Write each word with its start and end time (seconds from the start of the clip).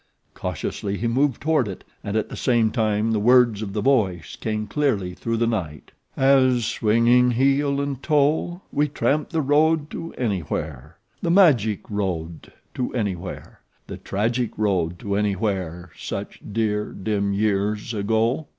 Cautiously 0.33 0.97
he 0.97 1.05
moved 1.05 1.43
toward 1.43 1.67
it, 1.67 1.83
and 2.03 2.17
at 2.17 2.27
the 2.29 2.35
same 2.35 2.71
time 2.71 3.11
the 3.11 3.19
words 3.19 3.61
of 3.61 3.73
the 3.73 3.83
voice 3.83 4.35
came 4.35 4.65
clearly 4.65 5.13
through 5.13 5.37
the 5.37 5.45
night:"'... 5.45 5.91
as, 6.17 6.65
swinging 6.65 7.29
heel 7.29 7.79
and 7.79 8.01
toe, 8.01 8.63
'We 8.71 8.87
tramped 8.87 9.31
the 9.31 9.43
road 9.43 9.91
to 9.91 10.11
Anywhere, 10.15 10.97
the 11.21 11.29
magic 11.29 11.87
road 11.87 12.51
to 12.73 12.91
Anywhere, 12.95 13.59
'The 13.85 13.97
tragic 13.97 14.57
road 14.57 14.97
to 14.97 15.15
Anywhere, 15.15 15.91
such 15.95 16.39
dear, 16.51 16.93
dim 16.93 17.31
years 17.31 17.93
ago.'" 17.93 18.47